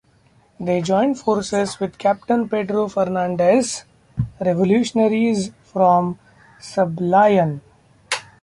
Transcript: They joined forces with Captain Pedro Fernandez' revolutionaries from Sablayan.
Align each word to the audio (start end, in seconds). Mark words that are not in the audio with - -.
They 0.59 0.81
joined 0.81 1.19
forces 1.19 1.79
with 1.79 1.99
Captain 1.99 2.49
Pedro 2.49 2.87
Fernandez' 2.87 3.85
revolutionaries 4.43 5.51
from 5.61 6.17
Sablayan. 6.59 7.61